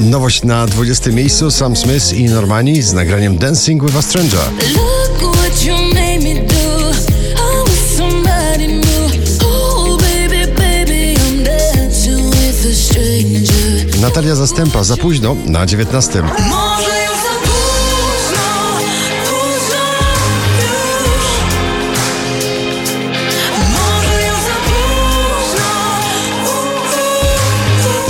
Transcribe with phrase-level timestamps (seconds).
[0.00, 4.40] Nowość na 20 miejscu Sam Smith i Normani z nagraniem Dancing with a Stranger.
[4.78, 4.98] Oh.
[14.00, 16.22] Natalia Zastępa za późno na 19.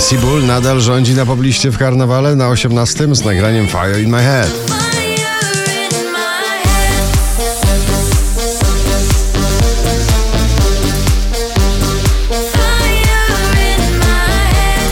[0.09, 4.49] Sibul nadal rządzi na pobliście w karnawale na 18 z nagraniem Fire in My Head.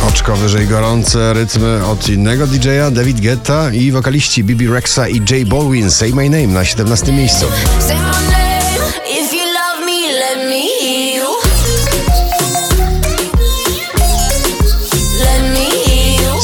[0.07, 5.47] Oczko wyżej gorące rytmy od innego DJ-a David Guetta i wokaliści Bibi Rexa i J
[5.49, 7.45] Balwin Say My Name na 17 miejscu.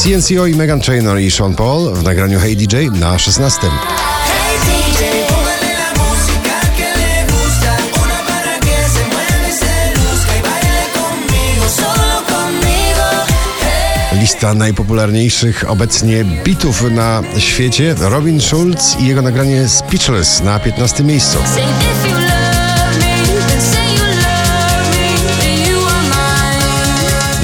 [0.03, 3.61] CNCO i Megan Trainor i Sean Paul w nagraniu Hey DJ na 16.
[3.61, 9.93] Hey DJ, Póngale la música que le gusta, una para que se mueva y se
[9.95, 13.07] luzca y baile conmigo, solo conmigo.
[14.21, 21.37] Lista najpopularniejszych obecnie bitów na świecie Robin Schulz i jego nagranie Speechless na 15 miejscu.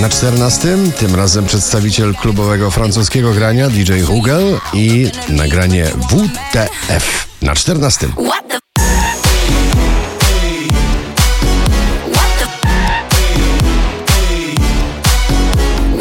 [0.10, 8.08] Na 14 tym razem przedstawiciel klubowego francuskiego grania DJ Hugel i nagranie WTF na 14.
[8.08, 8.60] What the?
[12.14, 12.46] What the?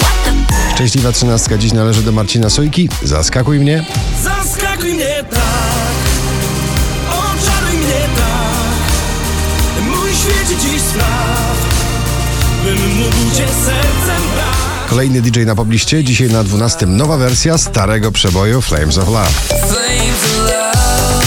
[0.00, 0.31] What the?
[0.75, 2.89] Szczęśliwa trzynastka dziś należy do Marcina Sojki.
[3.03, 3.84] Zaskakuj mnie.
[4.22, 5.95] Zaskakuj mnie tak,
[7.09, 11.28] oczaruj mnie tak, mój świecie dziś spraw,
[12.77, 14.88] bym mógł cię sercem brać.
[14.88, 16.05] Kolejny DJ na pobliście.
[16.05, 19.31] Dzisiaj na 12 nowa wersja starego przeboju Flames of Love.
[19.48, 21.25] Flames of love,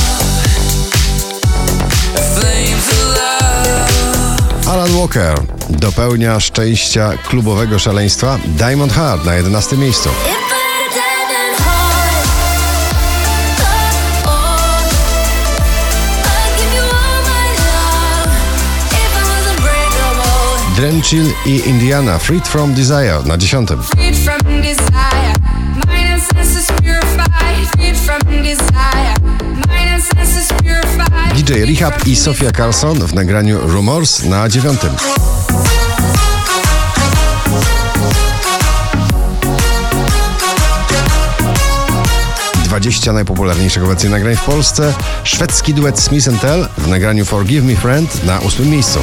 [2.13, 4.71] flames of love.
[4.71, 5.39] Alan Walker
[5.69, 10.09] dopełnia szczęścia klubowego szaleństwa Diamond Heart na 11 miejscu.
[20.81, 23.67] Drenchill i Indiana Freed from Desire na 10.
[23.67, 25.37] freed from desire.
[25.87, 29.19] Mind and senses purified, freed from desire.
[29.67, 31.35] Mind and senses purified.
[31.35, 34.79] DJ Rehab i Sofia Carlson w nagraniu Rumors na 9.
[42.63, 44.93] 20 najpopularniejszych obecnie nagrań w Polsce.
[45.23, 48.99] Szwedzki duet Smith Tell w nagraniu Forgive Me Friend na 8 miejscu.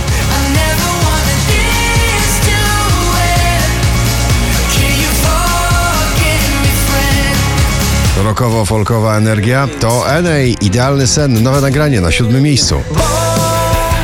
[8.39, 8.49] Friend?
[8.49, 12.83] Rockowo-folkowa energia to NA Idealny Sen, nowe nagranie na 7 miejscu.
[12.91, 12.95] Bo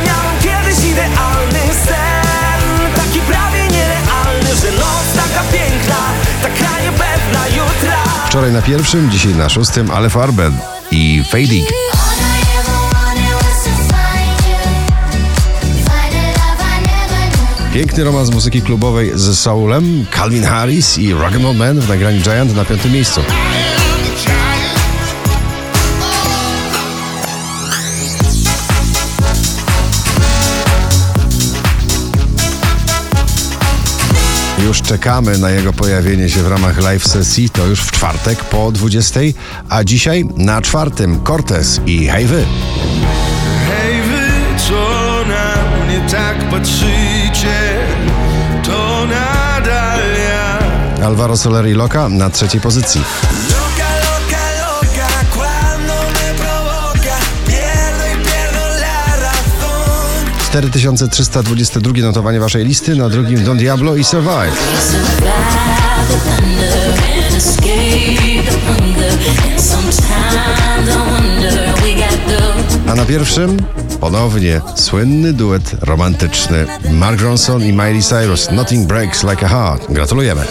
[0.06, 5.97] miałem kiedyś idealny sen Taki prawie nierealny, że noc taka piękna
[6.43, 10.53] Taka niepewna jutra Wczoraj na pierwszym, dzisiaj na szóstym, ale Farben
[10.91, 11.69] i Fading.
[17.75, 22.65] Piękny romans muzyki klubowej z Soulem, Calvin Harris i Rock'n'Roll Man w nagraniu Giant na
[22.65, 23.21] piątym miejscu.
[34.59, 38.72] Już czekamy na jego pojawienie się w ramach live sesji, to już w czwartek po
[38.72, 39.20] 20,
[39.69, 42.44] a dzisiaj na czwartym Cortez i Hej Wy.
[43.66, 44.75] Hej wy, co
[45.28, 47.78] na mnie tak patrzycie,
[48.65, 50.59] to nadal ja.
[51.06, 53.00] Alvaro Soler i Loka na trzeciej pozycji.
[60.54, 64.56] 4322 notowanie waszej listy, na drugim Don Diablo i Survive.
[72.89, 73.56] A na pierwszym
[74.01, 79.92] ponownie słynny duet romantyczny Mark Ronson i Miley Cyrus Nothing Breaks Like a Heart.
[79.92, 80.45] Gratulujemy.